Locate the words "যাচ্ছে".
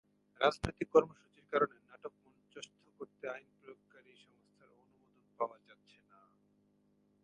5.67-5.97